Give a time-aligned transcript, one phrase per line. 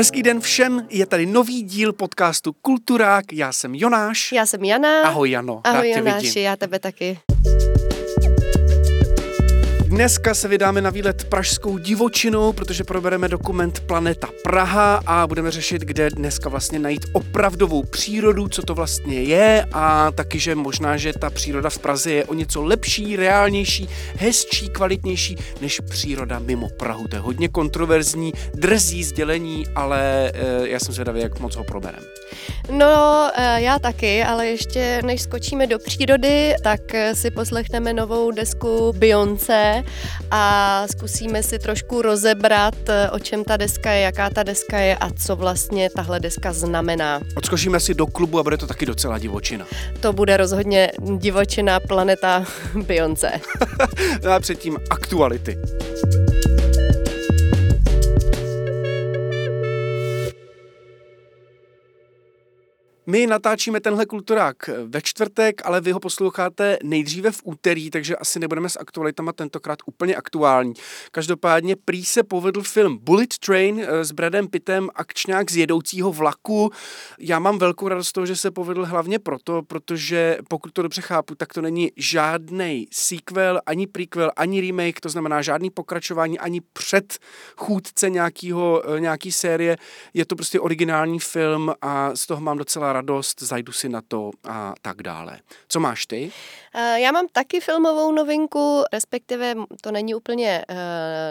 [0.00, 4.32] Hezký den všem, je tady nový díl podcastu Kulturák, já jsem Jonáš.
[4.32, 5.02] Já jsem Jana.
[5.02, 7.18] Ahoj Jano, Ahoj rád Jonáši, já tebe taky.
[9.90, 15.82] Dneska se vydáme na výlet pražskou divočinou, protože probereme dokument Planeta Praha a budeme řešit,
[15.82, 21.12] kde dneska vlastně najít opravdovou přírodu, co to vlastně je a taky, že možná, že
[21.12, 27.08] ta příroda v Praze je o něco lepší, reálnější, hezčí, kvalitnější než příroda mimo Prahu.
[27.08, 32.06] To je hodně kontroverzní, drzí sdělení, ale e, já jsem zvědavý, jak moc ho probereme.
[32.70, 38.30] No, eh, já taky, ale ještě než skočíme do přírody, tak eh, si poslechneme novou
[38.30, 39.82] desku Beyoncé
[40.30, 44.96] a zkusíme si trošku rozebrat, eh, o čem ta deska je, jaká ta deska je
[44.96, 47.20] a co vlastně tahle deska znamená.
[47.36, 49.66] Odskočíme si do klubu a bude to taky docela divočina.
[50.00, 52.44] To bude rozhodně divočina planeta
[52.86, 53.30] Beyoncé.
[54.24, 55.58] No a předtím aktuality.
[63.10, 68.38] My natáčíme tenhle kulturák ve čtvrtek, ale vy ho posloucháte nejdříve v úterý, takže asi
[68.38, 70.74] nebudeme s aktualitama tentokrát úplně aktuální.
[71.12, 76.70] Každopádně prý se povedl film Bullet Train eh, s Bradem Pittem, akčňák z jedoucího vlaku.
[77.18, 81.00] Já mám velkou radost z toho, že se povedl hlavně proto, protože pokud to dobře
[81.00, 86.60] chápu, tak to není žádný sequel, ani prequel, ani remake, to znamená žádný pokračování, ani
[86.72, 89.76] předchůdce nějakýho, eh, nějaký série.
[90.14, 92.99] Je to prostě originální film a z toho mám docela radost,
[93.40, 95.38] zajdu si na to a tak dále.
[95.68, 96.32] Co máš ty?
[96.74, 100.76] Eh, Já mám taky filmovou novinku, respektive to není úplně eh,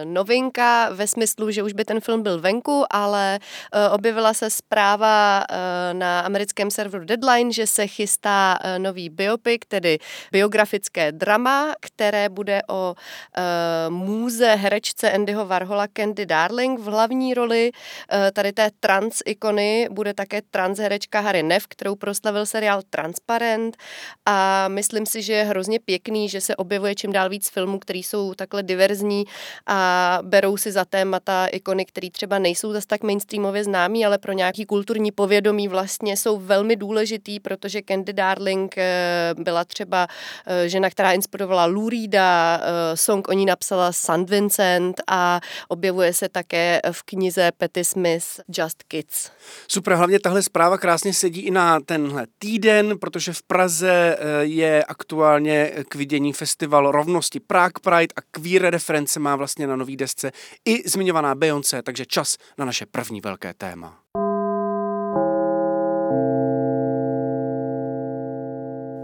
[0.05, 3.39] novinka ve smyslu, že už by ten film byl venku, ale
[3.73, 5.45] eh, objevila se zpráva
[5.93, 9.99] na americkém serveru Deadline, že se chystá nový biopic, tedy
[10.31, 12.95] biografické drama, které bude o
[13.89, 17.71] můze herečce Andyho Warhola Candy Darling v hlavní roli
[18.33, 23.77] tady té trans ikony bude také trans herečka Harry Neff, kterou proslavil seriál Transparent
[24.25, 27.99] a myslím si, že je hrozně pěkný, že se objevuje čím dál víc filmů, které
[27.99, 29.25] jsou takhle diverzní
[29.67, 34.31] a berou si za témata ikony, které třeba nejsou zas tak mainstreamově známí, ale pro
[34.31, 40.07] nějaký kulturní povědomí vlastně jsou velmi důležitý, protože Candy Darling eh, byla třeba
[40.45, 44.29] eh, žena, která inspirovala Lou Reeda, eh, song o ní napsala St.
[44.29, 48.25] Vincent a objevuje se také v knize Patty Smith
[48.57, 49.31] Just Kids.
[49.67, 54.83] Super, hlavně tahle zpráva krásně sedí i na tenhle týden, protože v Praze eh, je
[54.83, 60.31] aktuálně k vidění festival rovnosti Prague Pride a queer reference má vlastně na nový desce
[60.65, 63.99] i zmiňovaná Beyoncé, takže čas na naše první velké téma.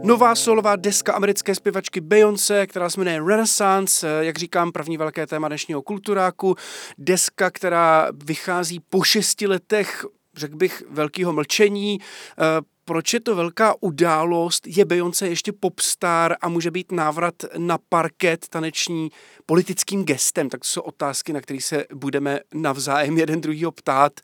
[0.06, 5.28] Nová solová deska americké zpěvačky Beyoncé, která se jmenuje Renaissance, eh, jak říkám, první velké
[5.28, 6.56] téma dnešního kulturáku.
[6.98, 10.06] Deska, která vychází po šesti letech,
[10.38, 12.00] řekl bych, velkého mlčení.
[12.02, 14.68] Eh, Proč je to velká událost?
[14.68, 19.12] Je Beyoncé ještě popstar a může být návrat na parket taneční
[19.46, 20.50] politickým gestem?
[20.50, 24.20] Tak to jsou otázky, na které se budeme navzájem jeden druhýho ptát.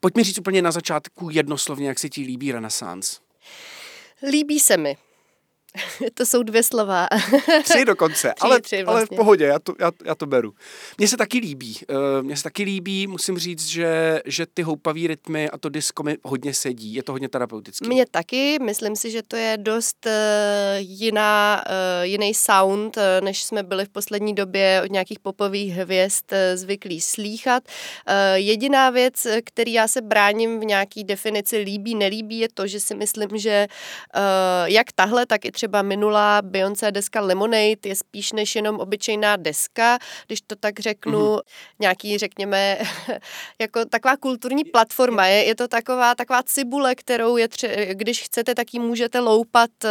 [0.00, 3.20] Pojďme říct úplně na začátku jednoslovně, jak se ti líbí Renaissance.
[4.30, 4.96] Líbí se mi.
[6.14, 7.08] to jsou dvě slova.
[7.64, 9.16] Tři dokonce, Tři, ale, tři ale v vlastně.
[9.16, 10.54] pohodě, já to, já, já to beru.
[10.98, 15.06] Mně se taky líbí, uh, mně se taky líbí, musím říct, že, že ty houpavý
[15.06, 17.88] rytmy a to disco mi hodně sedí, je to hodně terapeutický.
[17.88, 20.12] Mně taky, myslím si, že to je dost uh,
[20.78, 26.32] jiná, uh, jiný sound, uh, než jsme byli v poslední době od nějakých popových hvězd
[26.32, 27.62] uh, zvyklí slýchat.
[28.08, 32.80] Uh, jediná věc, který já se bráním v nějaký definici líbí, nelíbí, je to, že
[32.80, 33.66] si myslím, že
[34.16, 34.22] uh,
[34.64, 39.98] jak tahle, tak i třeba minulá Beyoncé deska Lemonade je spíš než jenom obyčejná deska,
[40.26, 41.40] když to tak řeknu, mm-hmm.
[41.80, 42.78] nějaký, řekněme,
[43.60, 45.26] jako taková kulturní platforma.
[45.26, 49.70] Je, je to taková, taková cibule, kterou je tře- když chcete, tak ji můžete loupat
[49.84, 49.90] uh,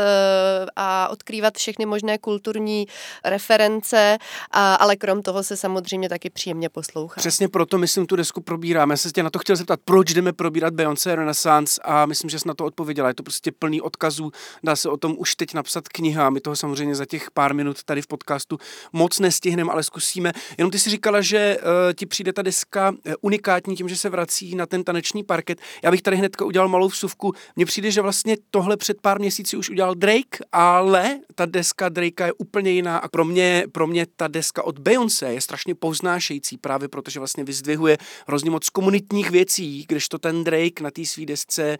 [0.76, 2.88] a odkrývat všechny možné kulturní
[3.26, 4.18] reference,
[4.52, 7.20] a, ale krom toho se samozřejmě taky příjemně poslouchá.
[7.22, 8.94] Přesně proto, myslím, tu desku probíráme.
[8.94, 12.40] Já se tě na to chtěl zeptat, proč jdeme probírat Beyoncé Renaissance a myslím, že
[12.40, 13.08] jsi na to odpověděla.
[13.08, 14.32] Je to prostě plný odkazů,
[14.64, 16.30] dá se o tom už teď napsat kniha.
[16.30, 18.58] My toho samozřejmě za těch pár minut tady v podcastu
[18.94, 20.32] moc nestihneme, ale zkusíme.
[20.58, 24.10] Jenom ty si říkala, že uh, ti přijde ta deska uh, unikátní tím, že se
[24.10, 25.62] vrací na ten taneční parket.
[25.84, 27.34] Já bych tady hnedka udělal malou vsuvku.
[27.56, 32.28] Mně přijde, že vlastně tohle před pár měsíci už udělal Drake, ale ta deska Drakea
[32.28, 36.58] je úplně jiná a pro mě, pro mě ta deska od Beyoncé je strašně povznášející
[36.58, 37.98] právě protože vlastně vyzdvihuje
[38.28, 41.78] hrozně moc komunitních věcí, když to ten Drake na té svý desce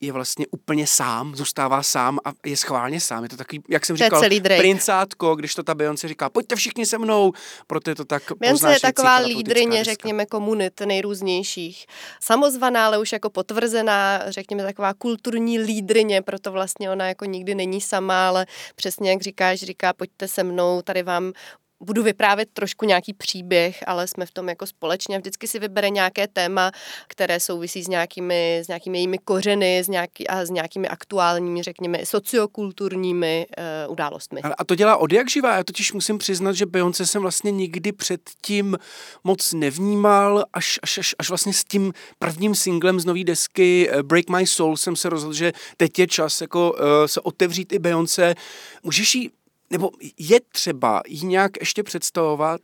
[0.00, 3.22] je vlastně úplně sám, zůstává sám a je schválně sám.
[3.22, 4.60] Je to takový, jak jsem To říkal, celý Drake.
[4.60, 7.32] princátko, když to ta Beyoncé říká, pojďte všichni se mnou,
[7.66, 11.86] proto je to tak Beyoncé je taková lídrině, řekněme, komunit nejrůznějších.
[12.22, 17.80] Samozvaná, ale už jako potvrzená, řekněme, taková kulturní lídrině, proto vlastně ona jako nikdy není
[17.80, 18.46] sama, ale
[18.76, 21.32] přesně jak říkáš, říká, pojďte se mnou, tady vám
[21.80, 25.18] budu vyprávět trošku nějaký příběh, ale jsme v tom jako společně.
[25.18, 26.70] Vždycky si vybere nějaké téma,
[27.08, 32.06] které souvisí s nějakými, s nějakými jejími kořeny s nějaký, a s nějakými aktuálními, řekněme,
[32.06, 33.46] sociokulturními
[33.86, 34.40] uh, událostmi.
[34.58, 35.56] A to dělá od jak živá.
[35.56, 38.78] Já totiž musím přiznat, že Beyoncé jsem vlastně nikdy předtím
[39.24, 44.02] moc nevnímal, až, až, až, až vlastně s tím prvním singlem z nové desky eh,
[44.02, 47.78] Break My Soul jsem se rozhodl, že teď je čas jako uh, se otevřít i
[47.78, 48.34] Beyoncé.
[48.82, 49.30] Můžeš jí,
[49.70, 52.60] nebo je třeba jí nějak ještě představovat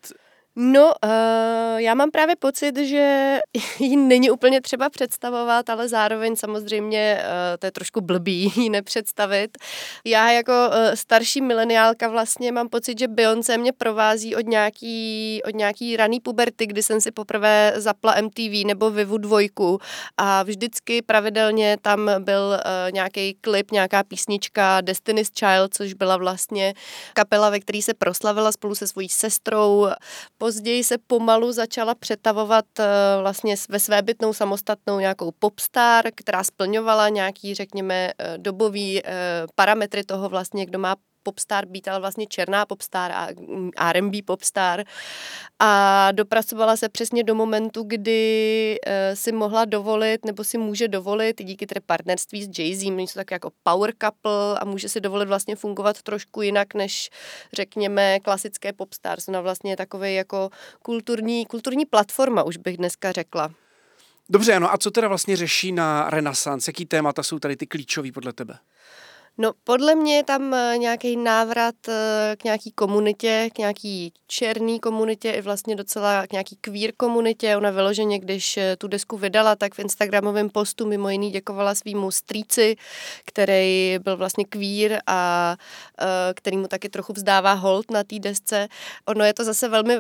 [0.56, 1.10] No, uh,
[1.76, 3.38] já mám právě pocit, že
[3.78, 9.58] ji není úplně třeba představovat, ale zároveň samozřejmě uh, to je trošku blbý ji nepředstavit.
[10.04, 15.54] Já jako uh, starší mileniálka vlastně mám pocit, že Beyoncé mě provází od nějaký, od
[15.54, 19.78] nějaký raný puberty, kdy jsem si poprvé zapla MTV nebo Vivu dvojku
[20.16, 26.74] a vždycky pravidelně tam byl uh, nějaký klip, nějaká písnička Destiny's Child, což byla vlastně
[27.14, 29.88] kapela, ve které se proslavila spolu se svojí sestrou.
[30.44, 32.84] Později se pomalu začala přetavovat eh,
[33.20, 39.12] vlastně ve svébytnou samostatnou nějakou popstar, která splňovala nějaký, řekněme, eh, dobový eh,
[39.54, 44.84] parametry toho vlastně, kdo má popstar být, ale vlastně černá popstar a mm, R&B popstar.
[45.58, 51.42] A dopracovala se přesně do momentu, kdy uh, si mohla dovolit, nebo si může dovolit,
[51.44, 55.56] díky tedy partnerství s Jay-Z, něco tak jako power couple a může si dovolit vlastně
[55.56, 57.10] fungovat trošku jinak, než
[57.52, 59.28] řekněme klasické popstars.
[59.28, 60.50] Ona vlastně je takový jako
[60.82, 63.50] kulturní, kulturní platforma, už bych dneska řekla.
[64.28, 66.68] Dobře, no a co teda vlastně řeší na Renaissance?
[66.68, 68.58] Jaký témata jsou tady ty klíčový podle tebe?
[69.38, 74.80] No, podle mě je tam eh, nějaký návrat eh, k nějaký komunitě, k nějaký černý
[74.80, 77.56] komunitě i vlastně docela k nějaký queer komunitě.
[77.56, 82.10] Ona vyloženě, když eh, tu desku vydala, tak v Instagramovém postu mimo jiný děkovala svýmu
[82.10, 82.76] strýci,
[83.24, 85.56] který byl vlastně queer a
[86.34, 88.68] který mu taky trochu vzdává hold na té desce.
[89.06, 89.96] Ono je to zase velmi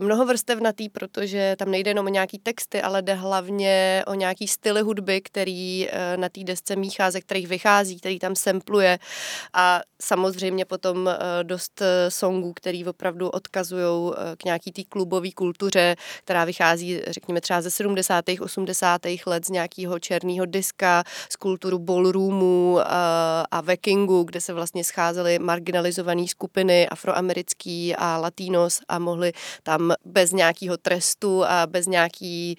[0.00, 5.20] mnohovrstevnatý, protože tam nejde jenom o nějaký texty, ale jde hlavně o nějaký styly hudby,
[5.20, 8.98] který na té desce míchá, ze kterých vychází, který tam sampluje sampluje
[9.54, 15.30] a samozřejmě potom eh, dost eh, songů, který opravdu odkazují eh, k nějaký té klubové
[15.32, 18.24] kultuře, která vychází, řekněme, třeba ze 70.
[18.40, 19.00] 80.
[19.26, 22.78] let z nějakého černého diska, z kulturu ballroomu
[23.50, 29.32] a Vikingu, kde se vlastně scházely marginalizované skupiny afroamerický a latinos a mohli
[29.62, 32.56] tam bez nějakého trestu a bez nějakého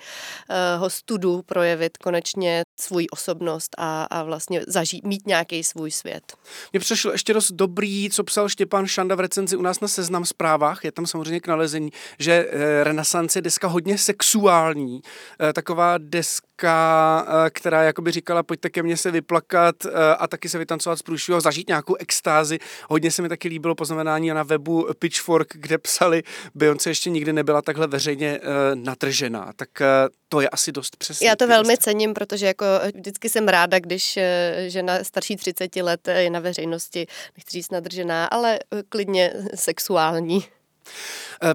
[0.88, 6.34] studu projevit konečně svůj osobnost a, a vlastně zažít, mít nějaký svůj svět.
[6.74, 10.26] Mně přišlo ještě dost dobrý, co psal Štěpán Šanda v recenzi u nás na Seznam
[10.26, 15.02] zprávách, je tam samozřejmě k nalezení, že eh, Renaissance je deska hodně sexuální,
[15.40, 19.76] eh, taková deska, eh, která jakoby říkala, pojďte ke mně se vyplakat
[20.18, 22.60] a taky se vytancovat z průšvihu a zažít nějakou extázi.
[22.90, 26.24] Hodně se mi taky líbilo poznamenání na webu Pitchfork, kde psali,
[26.56, 28.40] Beyoncé ještě nikdy nebyla takhle veřejně
[28.74, 29.52] natržená.
[29.56, 29.70] Tak
[30.30, 31.28] to je asi dost přesně.
[31.28, 32.66] Já to velmi cením, protože jako
[32.96, 34.20] vždycky jsem ráda, když
[34.68, 38.60] žena starší 30 let je na veřejnosti, nechci říct nadržená, ale
[38.90, 40.44] klidně sexuální.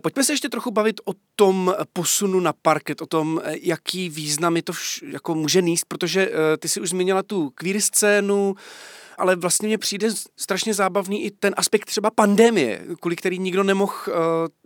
[0.02, 4.62] Pojďme se ještě trochu bavit o tom posunu na parket, o tom, jaký význam je
[4.62, 8.54] to vš- jako může níst, protože ty si už zmínila tu queer scénu,
[9.18, 13.94] ale vlastně mně přijde strašně zábavný i ten aspekt třeba pandemie, kvůli který nikdo nemohl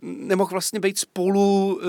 [0.01, 1.79] nemoh vlastně být spolu,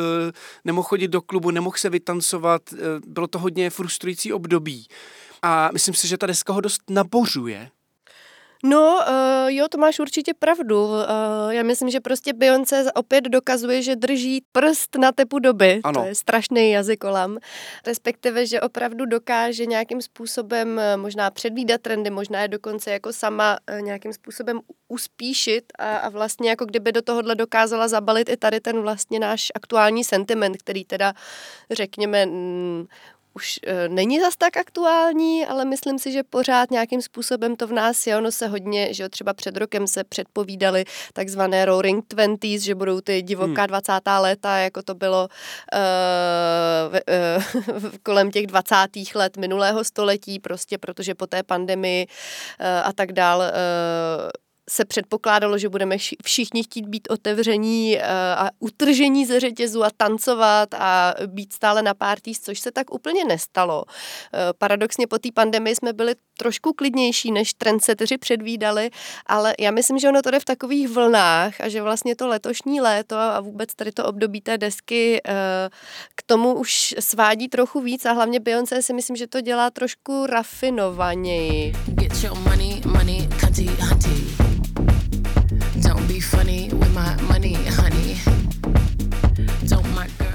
[0.64, 2.62] nemohl chodit do klubu, nemohl se vytancovat,
[3.07, 4.87] bylo to hodně frustrující období.
[5.47, 7.71] A myslím si, že ta deska ho dost nabořuje.
[8.65, 10.85] No, uh, jo, to máš určitě pravdu.
[10.85, 11.03] Uh,
[11.50, 15.81] já myslím, že prostě Beyoncé opět dokazuje, že drží prst na tepu doby.
[15.85, 16.00] Ano.
[16.00, 17.38] To je strašný jazykolam.
[17.87, 24.12] Respektive, že opravdu dokáže nějakým způsobem možná předvídat trendy, možná je dokonce jako sama nějakým
[24.12, 29.21] způsobem uspíšit a, a vlastně jako kdyby do tohohle dokázala zabalit i tady ten vlastně
[29.21, 31.12] náš aktuální sentiment, který teda
[31.71, 32.26] řekněme
[33.37, 37.73] už e, není zas tak aktuální, ale myslím si, že pořád nějakým způsobem to v
[37.73, 38.16] nás je.
[38.16, 43.00] Ono se hodně, že jo, třeba před rokem se předpovídali takzvané roaring twenties, že budou
[43.00, 43.69] ty divoká hmm.
[43.69, 43.93] 20.
[44.19, 46.97] léta, jako to bylo uh,
[47.76, 48.75] uh, kolem těch 20.
[49.14, 55.58] let minulého století, prostě protože po té pandemii uh, a tak dál uh, se předpokládalo,
[55.58, 58.02] že budeme všichni chtít být otevření eh,
[58.35, 63.25] a utržení ze řetězu a tancovat a být stále na parties, což se tak úplně
[63.25, 63.85] nestalo.
[64.35, 68.90] Eh, paradoxně po té pandemii jsme byli trošku klidnější, než trendseteři předvídali,
[69.26, 72.80] ale já myslím, že ono to jde v takových vlnách a že vlastně to letošní
[72.80, 75.32] léto a vůbec tady to období té desky eh,
[76.14, 80.26] k tomu už svádí trochu víc a hlavně Beyoncé si myslím, že to dělá trošku
[80.26, 81.73] rafinovaněji.
[81.87, 84.55] Get your money, money, cunty, hunty.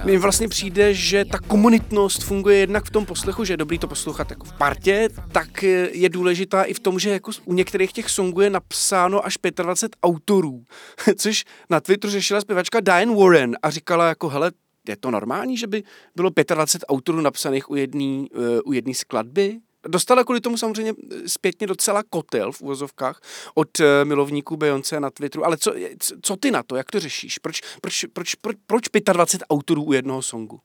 [0.03, 3.88] Mně vlastně přijde, že ta komunitnost funguje jednak v tom poslechu, že je dobrý to
[3.88, 8.09] poslouchat jako v partě, tak je důležitá i v tom, že jako u některých těch
[8.09, 10.63] songů je napsáno až 25 autorů,
[11.15, 14.51] což na Twitteru řešila zpěvačka Diane Warren a říkala jako, hele,
[14.88, 15.83] je to normální, že by
[16.15, 18.25] bylo 25 autorů napsaných u jedné
[18.65, 19.59] uh, u skladby?
[19.88, 20.93] Dostala kvůli tomu samozřejmě
[21.27, 23.21] zpětně docela kotel v uvozovkách
[23.53, 25.73] od uh, milovníků Beyoncé na Twitteru, ale co,
[26.21, 27.38] co ty na to, jak to řešíš?
[27.38, 28.83] Proč, proč, proč, proč, proč
[29.13, 30.59] 25 autorů u jednoho songu?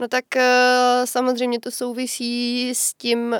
[0.00, 0.42] No tak uh,
[1.04, 3.38] samozřejmě to souvisí s tím, uh,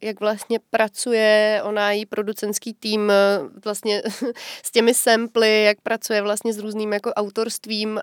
[0.00, 4.02] jak vlastně pracuje ona její producentský tým uh, vlastně
[4.62, 8.00] s těmi samply, jak pracuje vlastně s různým jako autorstvím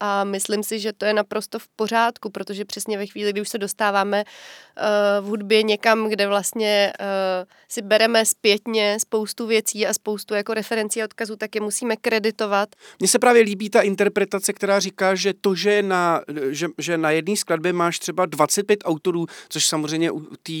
[0.00, 3.48] a myslím si, že to je naprosto v pořádku, protože přesně ve chvíli, kdy už
[3.48, 4.24] se dostáváme
[5.20, 6.92] v hudbě někam, kde vlastně
[7.68, 12.68] si bereme zpětně spoustu věcí a spoustu jako referencí a odkazů, tak je musíme kreditovat.
[12.98, 17.10] Mně se právě líbí ta interpretace, která říká, že to, že na, že, že na
[17.20, 20.52] jedné skladbě máš třeba 25 autorů, což samozřejmě u té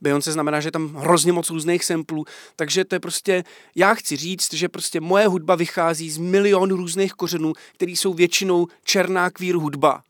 [0.00, 2.24] Beyoncé znamená, že je tam hrozně moc různých samplů,
[2.56, 3.44] takže to je prostě,
[3.76, 8.66] já chci říct, že prostě moje hudba vychází z milionů různých kořenů, které jsou většinou
[8.84, 10.02] černá kvír hudba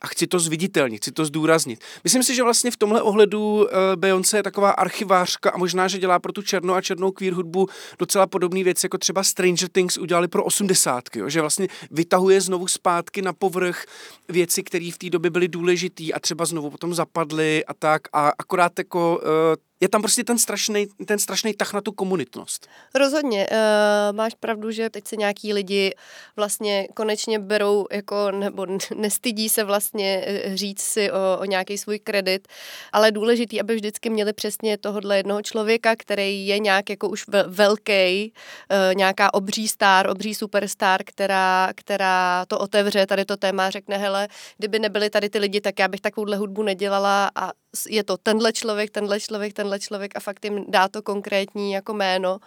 [0.00, 1.80] a chci to zviditelnit, chci to zdůraznit.
[2.04, 5.98] Myslím si, že vlastně v tomhle ohledu uh, Beyoncé je taková archivářka a možná, že
[5.98, 9.98] dělá pro tu černou a černou queer hudbu docela podobný věc, jako třeba Stranger Things
[9.98, 13.84] udělali pro osmdesátky, že vlastně vytahuje znovu zpátky na povrch
[14.28, 18.32] věci, které v té době byly důležité a třeba znovu potom zapadly a tak a
[18.38, 19.26] akorát jako uh,
[19.80, 22.68] je tam prostě ten strašný ten strašný tah na tu komunitnost.
[22.94, 23.46] Rozhodně.
[23.50, 25.94] Uh, máš pravdu, že teď se nějaký lidi
[26.36, 31.98] vlastně konečně berou jako, nebo nestydí se vlastně eh, říct si o, o nějaký svůj
[31.98, 32.48] kredit,
[32.92, 38.32] ale důležitý, aby vždycky měli přesně tohohle jednoho člověka, který je nějak jako už velký,
[38.70, 44.28] uh, nějaká obří star, obří superstar, která, která to otevře, tady to téma řekne, hele,
[44.58, 47.50] kdyby nebyli tady ty lidi, tak já bych takovouhle hudbu nedělala a
[47.88, 51.94] je to tenhle člověk, tenhle člověk, tenhle člověk a fakt jim dá to konkrétní jako
[51.94, 52.38] jméno.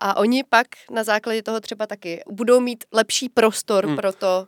[0.00, 3.96] A oni pak na základě toho třeba taky budou mít lepší prostor hmm.
[3.96, 4.46] pro to,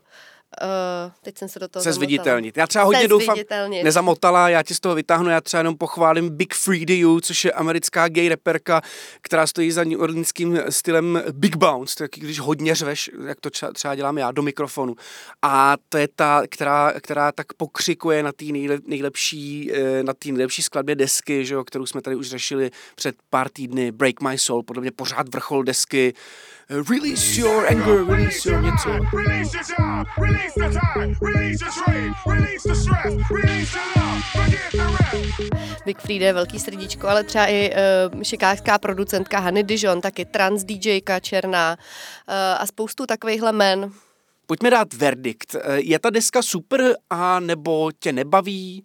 [0.62, 2.56] Uh, teď jsem se do toho Se zviditelnit.
[2.56, 3.36] Já třeba hodně doufám,
[3.82, 7.52] nezamotala, já ti z toho vytáhnu, já třeba jenom pochválím Big Free You, což je
[7.52, 8.82] americká gay reperka,
[9.22, 13.94] která stojí za New Orleanským stylem Big Bounce, taky když hodně řveš, jak to třeba,
[13.94, 14.96] dělám já, do mikrofonu.
[15.42, 20.28] A to je ta, která, která tak pokřikuje na té nejlep, nejlepší, eh, na té
[20.28, 24.38] nejlepší skladbě desky, že jo, kterou jsme tady už řešili před pár týdny, Break My
[24.38, 26.14] Soul, podle mě pořád vrchol desky.
[26.70, 28.88] Release your anger, release your něco.
[29.16, 34.72] Release your job, release the time, release trade, release the stress, release the love, forget
[34.72, 35.84] the rest.
[35.84, 37.70] Big Frida je velký srdíčko, ale třeba i
[38.14, 43.92] uh, šikářská producentka Hany Dijon, taky trans DJka černá uh, a spoustu takovýchhle men.
[44.46, 45.56] Pojďme dát verdikt.
[45.74, 48.84] Je ta deska super a nebo tě nebaví?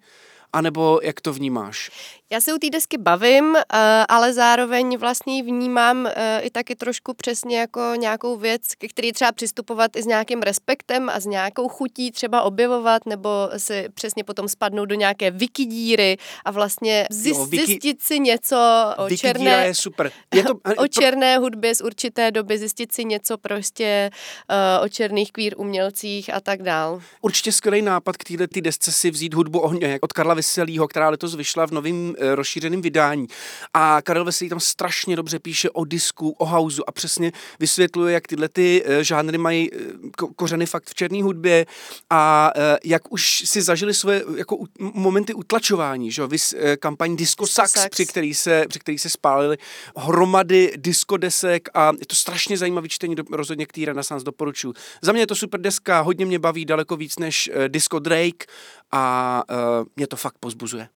[0.54, 1.92] A nebo jak to vnímáš?
[2.32, 3.62] Já se u té desky bavím, eh,
[4.10, 9.32] ale zároveň vlastně vnímám eh, i taky trošku přesně jako nějakou věc, ke který třeba
[9.32, 14.48] přistupovat i s nějakým respektem a s nějakou chutí třeba objevovat, nebo si přesně potom
[14.48, 18.58] spadnout do nějaké wikidíry a vlastně zjist, no, wiki, zjistit si něco
[18.98, 20.12] o černé, je super.
[20.34, 24.10] Je to, o černé hudbě z určité doby, zjistit si něco prostě
[24.50, 27.02] uh, o černých queer umělcích a tak dál.
[27.22, 31.36] Určitě skvělý nápad k této desce si vzít hudbu ohně od Karla Vyselýho, která letos
[31.36, 33.28] vyšla v novém novém e, rozšířeném vydání.
[33.74, 38.28] A Karel Veselý tam strašně dobře píše o disku, o houseu a přesně vysvětluje, jak
[38.28, 39.78] tyhle ty e, žánry mají e,
[40.18, 41.66] ko- kořeny fakt v černé hudbě
[42.10, 42.52] a
[42.84, 48.06] jak už si zažili svoje jako momenty utlačování, že jo, Vys, kampaň Disco, Sax, při
[48.06, 49.58] který se, při který se spálili
[49.98, 54.74] hromady diskodesek a je to strašně zajímavý čtení, do, rozhodně který Renaissance doporučuji.
[55.02, 58.46] Za mě je to super deska, hodně mě baví, daleko víc než Disco Drake
[58.92, 60.88] a uh, mě to fakt pozbuzuje.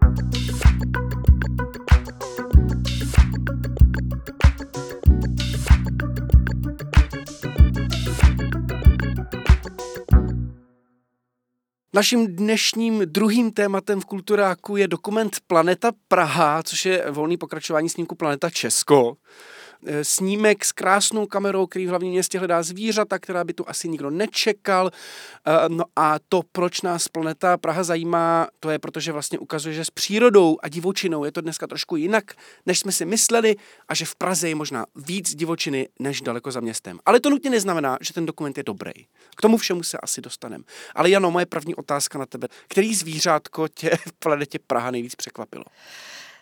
[11.97, 18.15] Naším dnešním druhým tématem v Kulturáku je dokument Planeta Praha, což je volný pokračování snímku
[18.15, 19.17] Planeta Česko.
[19.87, 23.89] Eh, snímek s krásnou kamerou, který v hlavním městě hledá zvířata, která by tu asi
[23.89, 24.91] nikdo nečekal.
[25.47, 29.85] Eh, no a to, proč nás planeta Praha zajímá, to je protože vlastně ukazuje, že
[29.85, 32.25] s přírodou a divočinou je to dneska trošku jinak,
[32.67, 33.57] než jsme si mysleli
[33.89, 36.99] a že v Praze je možná víc divočiny než daleko za městem.
[37.07, 38.93] Ale to nutně neznamená, že ten dokument je dobrý.
[39.37, 40.65] K tomu všemu se asi dostaneme.
[40.95, 42.49] Ale Jano, moje první otázka na tebe.
[42.69, 45.65] Který zvířátko tě v planetě Praha nejvíc překvapilo?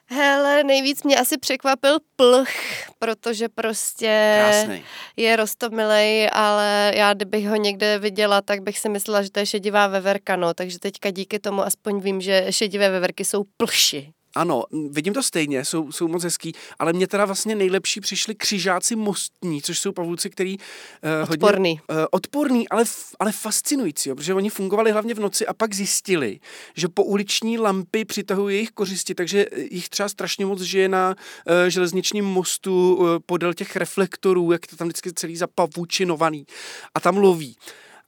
[0.07, 2.51] Hele, nejvíc mě asi překvapil plch,
[2.99, 4.85] protože prostě Krásný.
[5.17, 9.47] je rostomilej, ale já kdybych ho někde viděla, tak bych si myslela, že to je
[9.47, 14.13] šedivá veverka, no, takže teďka díky tomu aspoň vím, že šedivé veverky jsou plši.
[14.35, 18.97] Ano, vidím to stejně, jsou, jsou moc hezký, ale mě teda vlastně nejlepší přišli křižáci
[18.97, 21.81] mostní, což jsou pavouci, který uh, odporný.
[21.89, 22.85] Hodně, uh, odporný, ale,
[23.19, 26.41] ale fascinující, jo, protože oni fungovali hlavně v noci a pak zjistili,
[26.77, 31.55] že po uliční lampy přitahují jejich kořisti, takže jich třeba strašně moc žije na uh,
[31.69, 36.47] železničním mostu uh, podél těch reflektorů, jak to tam vždycky celý zapavučinovaný
[36.95, 37.57] a tam loví.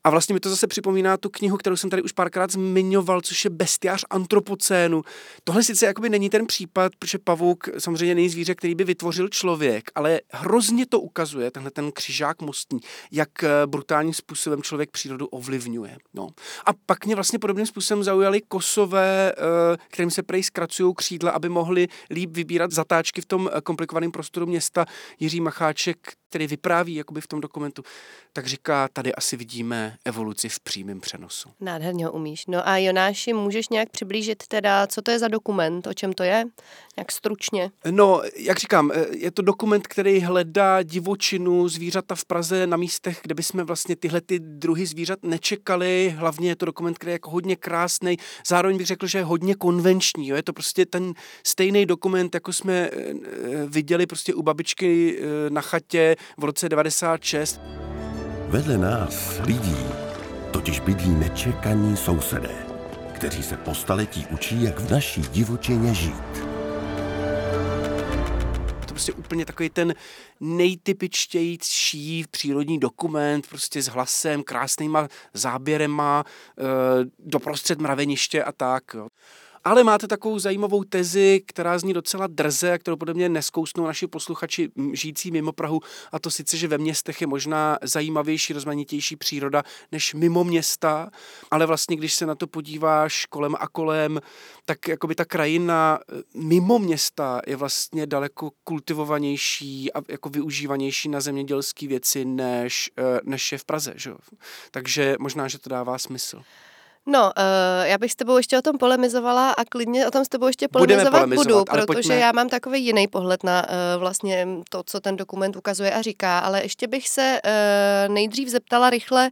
[0.03, 3.43] A vlastně mi to zase připomíná tu knihu, kterou jsem tady už párkrát zmiňoval, což
[3.43, 5.03] je Bestiář antropocénu.
[5.43, 9.91] Tohle sice jakoby není ten případ, protože pavouk samozřejmě není zvíře, který by vytvořil člověk,
[9.95, 12.79] ale hrozně to ukazuje, tenhle ten křižák mostní,
[13.11, 15.97] jak eh, brutálním způsobem člověk přírodu ovlivňuje.
[16.13, 16.29] No.
[16.65, 21.49] A pak mě vlastně podobným způsobem zaujali kosové, eh, kterým se prej zkracují křídla, aby
[21.49, 24.85] mohli líp vybírat zatáčky v tom eh, komplikovaném prostoru města.
[25.19, 27.83] Jiří Macháček, který vypráví jakoby v tom dokumentu,
[28.33, 31.49] tak říká, tady asi vidíme evoluci v přímém přenosu.
[31.61, 32.45] Nádherně ho umíš.
[32.47, 36.23] No a Jonáši, můžeš nějak přiblížit teda, co to je za dokument, o čem to
[36.23, 36.45] je?
[36.97, 37.71] Jak stručně?
[37.91, 43.19] No, jak říkám, eh, je to dokument, který hledá divočinu, zvířata v Praze na místech,
[43.23, 46.15] kde bychom vlastně tyhle ty druhy zvířat nečekali.
[46.17, 48.17] Hlavně je to dokument, který je jako hodně krásný.
[48.47, 50.27] Zároveň bych řekl, že je hodně konvenční.
[50.27, 50.35] Jo?
[50.35, 55.19] Je to prostě ten stejný dokument, jako jsme eh, eh, viděli prostě u babičky
[55.49, 57.86] na chatě v roce 96.
[58.47, 59.85] Vedle nás, lidí,
[60.51, 62.65] totiž bydlí nečekaní sousedé,
[63.13, 66.39] kteří se po staletí učí, jak v naší divočině žít.
[68.87, 69.93] To prostě úplně takový ten
[70.39, 76.63] nejtypičtější přírodní dokument, prostě s hlasem, krásnýma záběrema, e,
[77.19, 78.83] doprostřed mraveniště a tak.
[78.93, 79.07] Jo
[79.67, 84.07] ale máte takovou zajímavou tezi, která zní docela drze a kterou podle mě neskousnou naši
[84.07, 85.79] posluchači žijící mimo Prahu,
[86.11, 91.09] a to sice, že ve městech je možná zajímavější, rozmanitější příroda než mimo města,
[91.51, 94.19] ale vlastně, když se na to podíváš kolem a kolem,
[94.65, 101.21] tak jakoby ta krajina e, mimo města je vlastně daleko kultivovanější a jako využívanější na
[101.21, 103.93] zemědělské věci, než, e, než je v Praze.
[103.95, 104.11] Že?
[104.71, 106.41] Takže možná, že to dává smysl.
[107.09, 110.29] No, uh, já bych s tebou ještě o tom polemizovala a klidně o tom s
[110.29, 112.15] tebou ještě polemizovat budu, protože pojďme.
[112.15, 116.39] já mám takový jiný pohled na uh, vlastně to, co ten dokument ukazuje a říká,
[116.39, 119.29] ale ještě bych se uh, nejdřív zeptala rychle,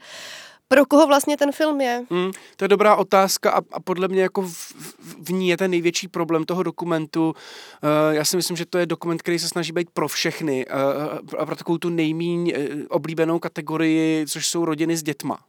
[0.68, 2.06] pro koho vlastně ten film je?
[2.10, 4.74] Mm, to je dobrá otázka a, a podle mě jako v,
[5.20, 7.28] v ní je ten největší problém toho dokumentu.
[7.28, 11.40] Uh, já si myslím, že to je dokument, který se snaží být pro všechny uh,
[11.40, 15.40] a pro takovou tu nejmíň uh, oblíbenou kategorii, což jsou rodiny s dětma.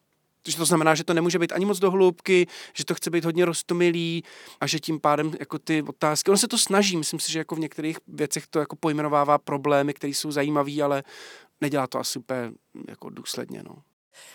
[0.55, 3.45] To znamená, že to nemůže být ani moc do hloubky, že to chce být hodně
[3.45, 4.25] roztomilý
[4.61, 7.55] a že tím pádem jako ty otázky, ono se to snaží, myslím si, že jako
[7.55, 11.05] v některých věcech to jako pojmenovává problémy, které jsou zajímavé, ale
[11.61, 12.53] nedělá to asi úplně
[12.89, 13.63] jako důsledně.
[13.63, 13.77] No.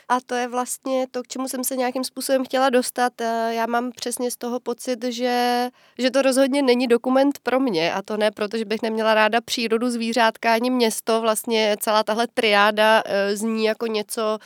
[0.10, 3.22] A to je vlastně to, k čemu jsem se nějakým způsobem chtěla dostat.
[3.22, 7.94] Eh, já mám přesně z toho pocit, že, že to rozhodně není dokument pro mě.
[7.94, 11.22] A to ne proto, že bych neměla ráda přírodu, zvířátka ani město.
[11.22, 14.38] Vlastně celá tahle triáda eh, zní jako něco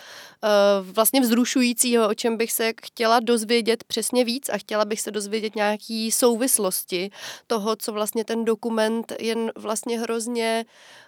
[0.43, 0.47] eh,
[0.81, 5.55] vlastně vzrušujícího, o čem bych se chtěla dozvědět přesně víc a chtěla bych se dozvědět
[5.55, 7.09] nějaký souvislosti
[7.47, 10.65] toho, co vlastně ten dokument jen vlastně hrozně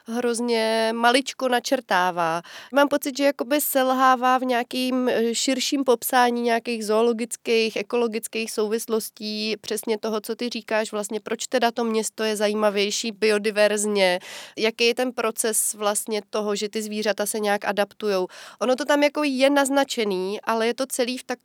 [0.07, 2.41] hrozně maličko načrtává.
[2.73, 9.55] Mám pocit, že jakoby selhá schovává v nějakým eh, širším popsání nějakých zoologických, ekologických souvislostí,
[9.61, 14.19] přesně toho, co ty říkáš, vlastně proč teda to město je zajímavější biodiverzně,
[14.57, 18.25] jaký je ten proces vlastně toho, že ty zvířata se nějak adaptují.
[18.59, 21.39] Ono to tam jako je naznačený, ale je to celý v tak,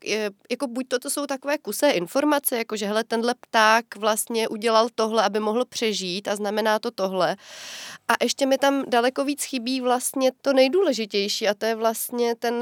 [0.50, 4.88] jako buď to, to jsou takové kusé informace, jako že hele, tenhle pták vlastně udělal
[4.94, 7.36] tohle, aby mohl přežít a znamená to tohle.
[8.08, 12.61] A ještě mi tam daleko víc chybí vlastně to nejdůležitější a to je vlastně ten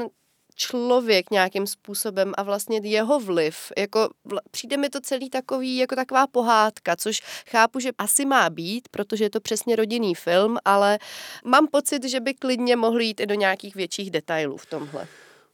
[0.61, 3.71] člověk nějakým způsobem a vlastně jeho vliv.
[3.77, 4.09] Jako,
[4.51, 9.23] přijde mi to celý takový, jako taková pohádka, což chápu, že asi má být, protože
[9.23, 10.99] je to přesně rodinný film, ale
[11.45, 15.07] mám pocit, že by klidně mohli jít i do nějakých větších detailů v tomhle.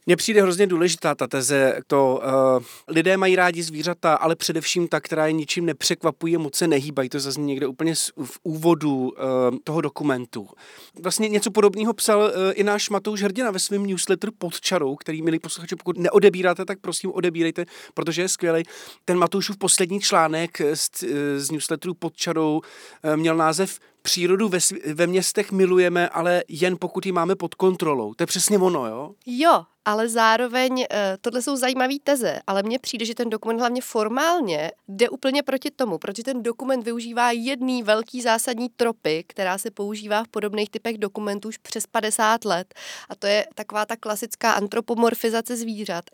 [0.08, 2.20] Mně přijde hrozně důležitá ta teze, to
[2.56, 6.66] uh, lidé mají rádi zvířata, ale především ta, která je ničím nepřekvapují a moc se
[6.66, 7.08] nehýbají.
[7.08, 7.94] To zazní někde úplně
[8.24, 9.10] v úvodu uh,
[9.64, 10.48] toho dokumentu.
[11.02, 15.22] Vlastně něco podobného psal uh, i náš Matouš Hrdina ve svém newsletteru pod čarou, který,
[15.22, 18.62] milí posluchači, pokud neodebíráte, tak prosím odebírejte, protože je skvělý.
[19.04, 20.90] Ten Matoušův poslední článek z,
[21.36, 22.60] z newsletteru pod čarou
[23.04, 24.58] uh, měl název přírodu ve,
[24.94, 28.14] ve městech milujeme, ale jen pokud ji máme pod kontrolou.
[28.14, 29.14] To je přesně ono, jo?
[29.26, 33.82] Jo, ale zároveň eh, tohle jsou zajímavé teze, ale mně přijde, že ten dokument hlavně
[33.82, 39.70] formálně jde úplně proti tomu, protože ten dokument využívá jedný velký zásadní tropy, která se
[39.70, 42.74] používá v podobných typech dokumentů už přes 50 let.
[43.08, 46.04] A to je taková ta klasická antropomorfizace zvířat.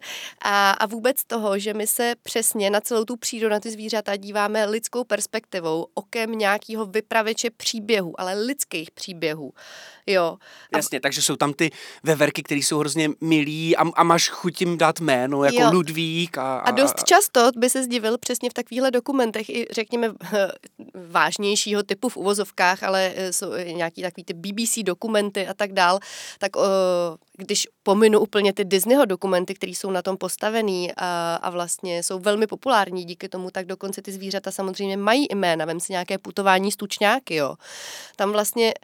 [0.43, 4.17] A, a vůbec toho, že my se přesně na celou tu přírodu, na ty zvířata
[4.17, 7.51] díváme lidskou perspektivou, okem nějakého vypravěče
[7.85, 9.53] příběhů, ale lidských příběhů.
[10.07, 10.37] Jo.
[10.77, 11.71] Jasně, takže jsou tam ty
[12.03, 15.71] veverky, které jsou hrozně milí a, a máš chuť jim dát jméno, jako jo.
[15.73, 16.39] Ludvík.
[16.39, 20.13] A, a, a dost často by se zdivil přesně v takovýchhle dokumentech, i řekněme
[21.11, 25.99] vážnějšího typu v uvozovkách, ale eh, jsou nějaký takový ty BBC dokumenty a tak dál,
[26.39, 26.63] tak o,
[27.37, 32.19] když pominu úplně ty Disneyho dokumenty, které jsou na tom postavený a, a vlastně jsou
[32.19, 35.65] velmi populární díky tomu, tak dokonce ty zvířata samozřejmě mají jména.
[35.65, 37.55] Vem si nějaké putování stučňáky, jo.
[38.17, 38.75] Tam vlastně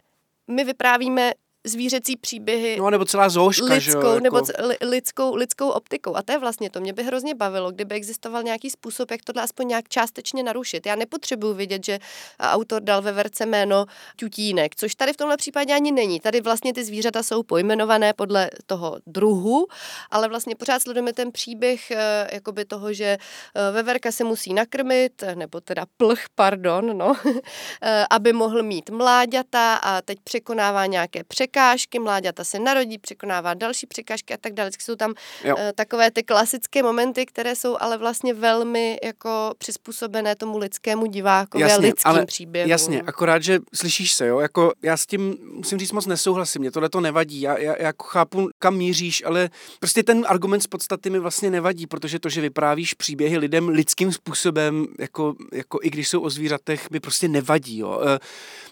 [0.47, 1.31] my vyprávíme
[1.63, 2.77] zvířecí příběhy.
[2.79, 4.19] No, nebo celá zooška, lidskou, že jo, jako...
[4.19, 6.15] nebo li, lidskou, lidskou optikou.
[6.15, 6.81] A to je vlastně to.
[6.81, 10.85] Mě by hrozně bavilo, kdyby existoval nějaký způsob, jak tohle aspoň nějak částečně narušit.
[10.85, 11.99] Já nepotřebuji vidět, že
[12.39, 16.19] autor dal ve verce jméno tutínek, což tady v tomhle případě ani není.
[16.19, 19.67] Tady vlastně ty zvířata jsou pojmenované podle toho druhu,
[20.11, 23.17] ale vlastně pořád sledujeme ten příběh eh, jakoby toho, že
[23.55, 27.13] eh, veverka se musí nakrmit, nebo teda plch, pardon, no,
[27.83, 33.53] eh, aby mohl mít mláďata a teď překonává nějaké přek překážky, mláďata se narodí, překonává
[33.53, 34.69] další překážky a tak dále.
[34.79, 35.55] Jsou tam jo.
[35.55, 41.61] uh, takové ty klasické momenty, které jsou ale vlastně velmi jako přizpůsobené tomu lidskému divákovi
[41.61, 42.71] jasně, a lidským ale, příběhům.
[42.71, 46.71] Jasně, akorát, že slyšíš se, jo, jako já s tím musím říct moc nesouhlasím, mě
[46.71, 50.67] tohle to nevadí, já, já, já jako chápu, kam míříš, ale prostě ten argument z
[50.67, 55.89] podstaty mi vlastně nevadí, protože to, že vyprávíš příběhy lidem lidským způsobem, jako, jako i
[55.89, 58.01] když jsou o zvířatech, mi prostě nevadí, jo.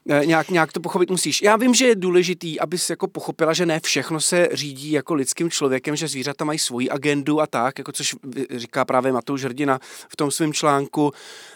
[0.10, 1.42] E, nějak, nějak to pochopit musíš.
[1.42, 5.49] Já vím, že je důležitý, abys jako pochopila, že ne všechno se řídí jako lidským
[5.49, 8.15] člověkem, že zvířata mají svoji agendu a tak, jako což
[8.55, 9.79] říká právě Matouš Hrdina
[10.10, 11.12] v tom svém článku,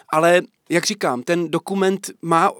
[0.08, 2.50] ale jak říkám, ten dokument má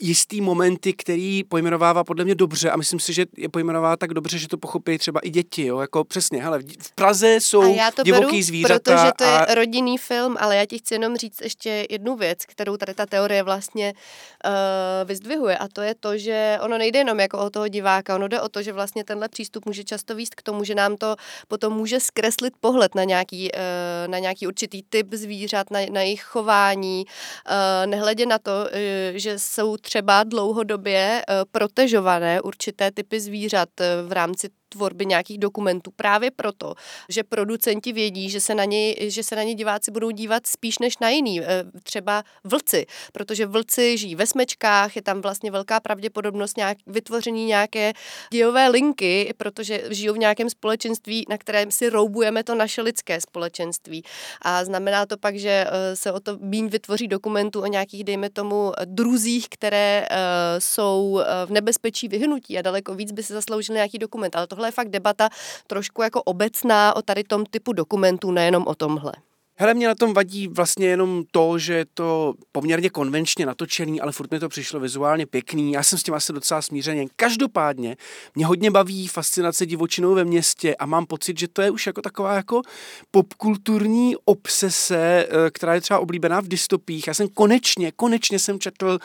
[0.00, 4.38] jistý momenty, který pojmenovává podle mě dobře a myslím si, že je pojmenovává tak dobře,
[4.38, 7.90] že to pochopí třeba i děti, jo, jako přesně, hele, v Praze jsou a já
[7.90, 8.78] to divoký beru, zvířata.
[8.78, 12.76] protože to je rodinný film, ale já ti chci jenom říct ještě jednu věc, kterou
[12.76, 17.38] tady ta teorie vlastně uh, vyzdvihuje a to je to, že ono nejde jenom jako
[17.38, 20.42] o toho diváka, ono jde o to, že vlastně tenhle přístup může často výst k
[20.42, 21.16] tomu, že nám to
[21.48, 26.22] potom může zkreslit pohled na nějaký, uh, na nějaký určitý typ zvířat, na, na jejich
[26.22, 28.68] chování, uh, nehledě na to, uh,
[29.14, 35.90] že jsou třeba dlouhodobě eh, protežované určité typy zvířat eh, v rámci tvorby nějakých dokumentů
[35.96, 36.74] právě proto,
[37.08, 40.78] že producenti vědí, že se na ně, že se na ně diváci budou dívat spíš
[40.78, 41.46] než na jiný, eh,
[41.82, 47.92] třeba vlci, protože vlci žijí ve smečkách, je tam vlastně velká pravděpodobnost nějak, vytvoření nějaké
[48.32, 54.02] dějové linky, protože žijou v nějakém společenství, na kterém si roubujeme to naše lidské společenství.
[54.42, 58.30] A znamená to pak, že eh, se o to míň vytvoří dokumentů o nějakých, dejme
[58.30, 60.16] tomu, druzích, které uh,
[60.58, 64.36] jsou v nebezpečí vyhnutí a daleko víc by se zasloužil nějaký dokument.
[64.36, 65.28] Ale tohle tohle je fakt debata
[65.66, 69.12] trošku jako obecná o tady tom typu dokumentů, nejenom o tomhle.
[69.56, 74.12] Hele, mě na tom vadí vlastně jenom to, že je to poměrně konvenčně natočený, ale
[74.12, 75.72] furt mi to přišlo vizuálně pěkný.
[75.72, 77.08] Já jsem s tím asi docela smířený.
[77.16, 77.96] Každopádně
[78.34, 82.02] mě hodně baví fascinace divočinou ve městě a mám pocit, že to je už jako
[82.02, 82.62] taková jako
[83.10, 87.06] popkulturní obsese, eh, která je třeba oblíbená v dystopích.
[87.06, 88.98] Já jsem konečně, konečně jsem četl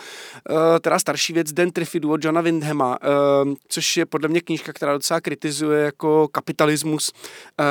[0.49, 4.73] uh, teda starší věc Den Triffidu od Johna Windhama, uh, což je podle mě knížka,
[4.73, 7.11] která docela kritizuje jako kapitalismus.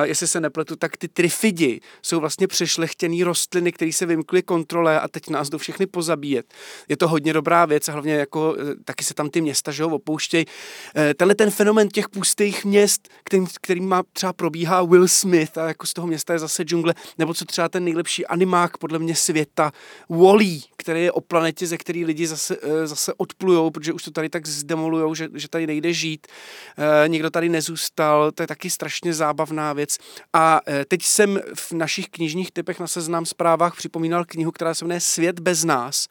[0.03, 5.01] Jestli se nepletu, tak ty Trifidi jsou vlastně při přešlechtěný rostliny, které se vymkly kontrole
[5.01, 6.55] a teď nás do všechny pozabíjet.
[6.89, 9.85] Je to hodně dobrá věc a hlavně jako eh, taky se tam ty města že
[9.85, 10.45] ho, opouštějí.
[10.97, 15.69] Eh, tenhle ten fenomen těch pustých měst, který, který má třeba probíhá Will Smith a
[15.69, 19.15] jako z toho města je zase džungle, nebo co třeba ten nejlepší animák podle mě
[19.15, 19.73] světa,
[20.09, 24.11] Wally, který je o planetě, ze který lidi zase, eh, zase odplujou, protože už to
[24.11, 26.27] tady tak zdemolujou, že, že tady nejde žít.
[27.07, 29.97] Nikdo tady nezůstal, to je taky strašně zábavná věc.
[30.33, 35.01] A teď jsem v našich knižních typech na seznam zprávách připomínal knihu, která se jmenuje
[35.01, 36.09] Svět bez nás,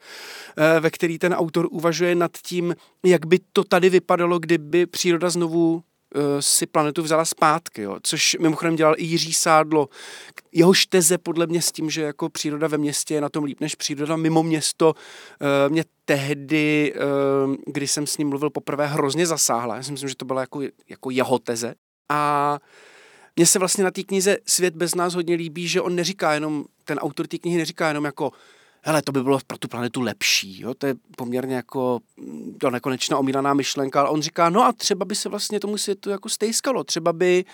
[0.56, 5.30] eh, ve který ten autor uvažuje nad tím, jak by to tady vypadalo, kdyby příroda
[5.30, 5.82] znovu
[6.14, 7.96] eh, si planetu vzala zpátky, jo.
[8.02, 9.88] což mimochodem dělal i Jiří Sádlo.
[10.52, 13.60] Jeho teze podle mě s tím, že jako příroda ve městě je na tom líp
[13.60, 16.94] než příroda mimo město, eh, mě tehdy,
[17.66, 19.76] kdy jsem s ním mluvil poprvé, hrozně zasáhla.
[19.76, 21.74] Já si myslím, že to byla jako, jako jeho teze.
[22.08, 22.58] A
[23.38, 26.64] mně se vlastně na té knize Svět bez nás hodně líbí, že on neříká jenom,
[26.84, 28.32] ten autor té knihy neříká jenom jako
[28.82, 30.74] hele, to by bylo pro tu planetu lepší, jo?
[30.74, 32.00] to je poměrně jako
[32.60, 36.10] do nekonečna omílaná myšlenka, ale on říká, no a třeba by se vlastně tomu světu
[36.10, 37.44] jako stejskalo, třeba by,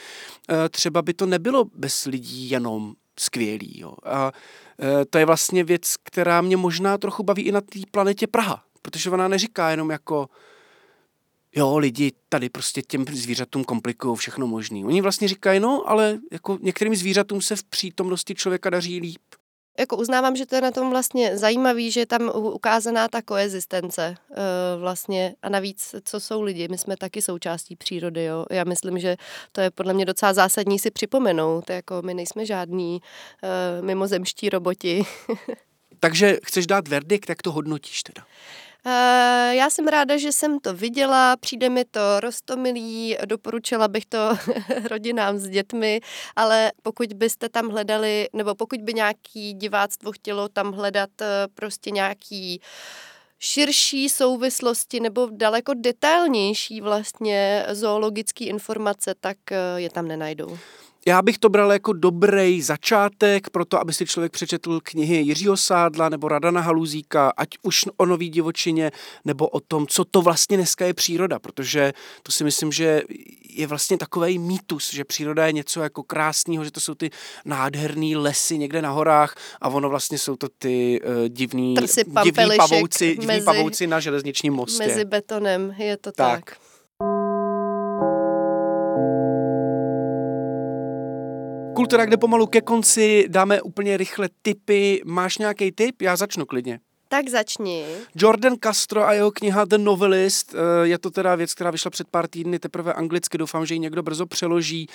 [0.50, 3.80] eh, třeba by to nebylo bez lidí jenom skvělý.
[3.80, 3.94] Jo?
[4.04, 4.32] A
[4.80, 8.64] eh, to je vlastně věc, která mě možná trochu baví i na té planetě Praha,
[8.82, 10.28] protože ona neříká jenom jako,
[11.56, 14.84] jo, lidi tady prostě těm zvířatům komplikují všechno možný.
[14.84, 19.22] Oni vlastně říkají, no, ale jako některým zvířatům se v přítomnosti člověka daří líp.
[19.78, 24.16] Jako uznávám, že to je na tom vlastně zajímavý, že je tam ukázaná ta koezistence
[24.30, 24.36] uh,
[24.80, 28.46] vlastně a navíc, co jsou lidi, my jsme taky součástí přírody, jo.
[28.50, 29.16] Já myslím, že
[29.52, 35.02] to je podle mě docela zásadní si připomenout, jako my nejsme žádní uh, mimozemští roboti.
[36.00, 38.26] Takže chceš dát verdikt, jak to hodnotíš teda?
[38.86, 38.92] Uh,
[39.54, 44.18] já jsem ráda, že jsem to viděla, přijde mi to rostomilý, doporučila bych to
[44.90, 46.00] rodinám s dětmi,
[46.36, 51.90] ale pokud byste tam hledali, nebo pokud by nějaký diváctvo chtělo tam hledat uh, prostě
[51.90, 52.60] nějaký
[53.38, 60.58] širší souvislosti nebo daleko detailnější vlastně zoologické informace, tak uh, je tam nenajdou.
[61.06, 65.56] Já bych to bral jako dobrý začátek pro to, aby si člověk přečetl knihy Jiřího
[65.56, 68.90] Sádla nebo Radana Haluzíka, ať už o nový divočině,
[69.24, 73.02] nebo o tom, co to vlastně dneska je příroda, protože to si myslím, že
[73.48, 77.10] je vlastně takový mýtus, že příroda je něco jako krásného, že to jsou ty
[77.44, 81.76] nádherné lesy někde na horách a ono vlastně jsou to ty uh, divný,
[82.24, 84.86] divný pavouci, divný mezi, pavouci na železničním mostě.
[84.86, 86.44] Mezi betonem, je to tak.
[86.44, 86.58] tak.
[91.74, 95.00] Kultura, kde pomalu ke konci dáme úplně rychle tipy.
[95.04, 96.02] Máš nějaký tip?
[96.02, 96.80] Já začnu klidně.
[97.14, 97.84] Tak začni.
[98.14, 102.08] Jordan Castro a jeho kniha The Novelist, eh, je to teda věc, která vyšla před
[102.08, 104.86] pár týdny, teprve anglicky, doufám, že ji někdo brzo přeloží.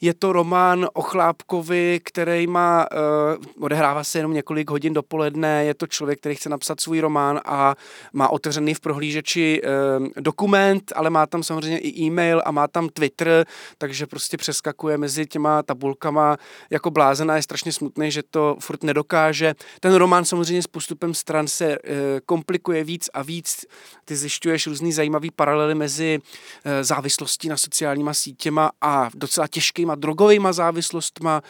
[0.00, 5.74] Je to román o Chlápkovi, který má, uh, odehrává se jenom několik hodin dopoledne, je
[5.74, 7.74] to člověk, který chce napsat svůj román a
[8.12, 12.88] má otevřený v prohlížeči uh, dokument, ale má tam samozřejmě i e-mail a má tam
[12.88, 13.46] Twitter,
[13.78, 16.36] takže prostě přeskakuje mezi těma tabulkama
[16.70, 19.54] jako blázená, je strašně smutný, že to furt nedokáže.
[19.80, 21.78] Ten román samozřejmě s postupem stran se e,
[22.26, 23.64] komplikuje víc a víc.
[24.04, 26.18] Ty zjišťuješ různý zajímavý paralely mezi
[26.64, 31.42] e, závislostí na sociálníma sítěma a docela těžkýma drogovými závislostma.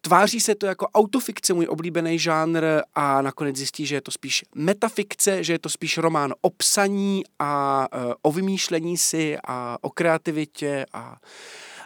[0.00, 4.44] Tváří se to jako autofikce, můj oblíbený žánr a nakonec zjistí, že je to spíš
[4.54, 9.90] metafikce, že je to spíš román o psaní a e, o vymýšlení si a o
[9.90, 11.16] kreativitě a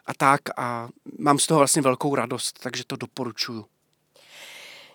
[0.06, 3.64] a tak a mám z toho vlastně velkou radost, takže to doporučuju.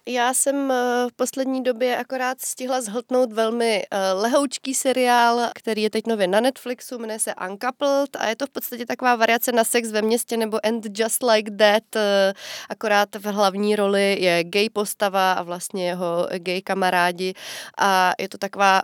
[0.08, 0.76] Já jsem eh,
[1.10, 6.40] v poslední době akorát stihla zhltnout velmi eh, lehoučký seriál, který je teď nově na
[6.40, 10.38] Netflixu, jmenuje se Uncoupled a je to v podstatě taková variace na sex ve městě
[10.38, 12.34] nebo And Just Like That, eh,
[12.70, 17.34] akorát v hlavní roli je gay postava a vlastně jeho gay kamarádi
[17.78, 18.82] a je to taková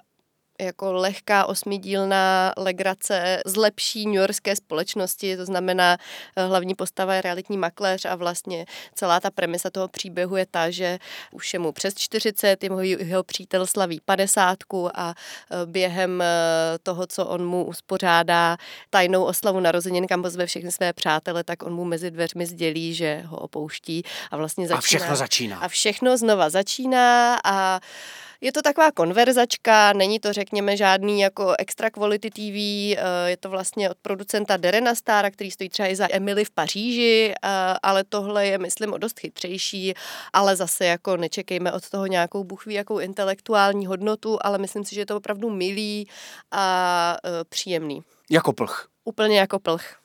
[0.62, 5.98] jako lehká osmidílná legrace zlepší newyorské společnosti, to znamená
[6.36, 10.70] eh, hlavní postava je realitní makléř a vlastně celá ta premisa toho příběhu je ta,
[10.70, 11.00] že
[11.32, 14.58] už je mu přes 40, jeho, jeho přítel slaví 50
[14.94, 15.14] a
[15.52, 16.26] eh, během eh,
[16.84, 18.58] toho, co on mu uspořádá
[18.90, 23.24] tajnou oslavu narozenin, kam pozve všechny své přátele, tak on mu mezi dveřmi sdělí, že
[23.26, 24.78] ho opouští a vlastně začíná.
[24.78, 25.60] A všechno začíná.
[25.60, 27.80] A všechno znova začíná a
[28.42, 30.47] je to taková konverzačka, není to, řekněme,
[30.78, 32.58] žádný jako extra quality TV,
[32.98, 36.50] eh, je to vlastně od producenta Derena Stara, který stojí třeba i za Emily v
[36.50, 37.50] Paříži, eh,
[37.84, 39.94] ale tohle je, myslím, o dost chytřejší,
[40.34, 45.02] ale zase jako nečekejme od toho nějakou buchví, jakou intelektuální hodnotu, ale myslím si, že
[45.02, 46.08] je to opravdu milý
[46.52, 48.02] a eh, příjemný.
[48.30, 48.88] Jako plch.
[49.06, 49.98] Úplně jako plch.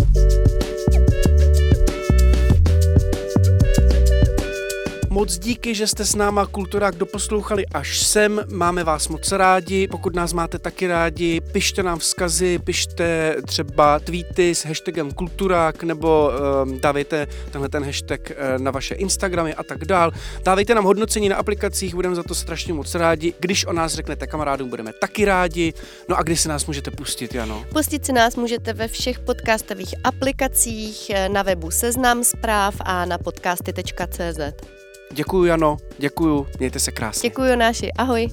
[5.13, 8.41] Moc díky, že jste s náma Kulturák doposlouchali až sem.
[8.53, 9.89] Máme vás moc rádi.
[9.89, 16.31] Pokud nás máte taky rádi, pište nám vzkazy, pište třeba tweety s hashtagem Kulturák nebo
[16.65, 20.13] um, dávejte tenhle ten hashtag uh, na vaše Instagramy a tak dál.
[20.43, 23.35] Dávejte nám hodnocení na aplikacích, budeme za to strašně moc rádi.
[23.41, 25.73] Když o nás řeknete kamarádům, budeme taky rádi.
[26.09, 27.65] No a kdy si nás můžete pustit, Jano?
[27.73, 33.19] Pustit si nás můžete ve všech podcastových aplikacích, eh, na webu Seznam zpráv a na
[33.19, 34.82] podcasty.cz.
[35.13, 37.29] Děkuju, Jano, děkuju, mějte se krásně.
[37.29, 38.29] Děkuju, Náši, ahoj.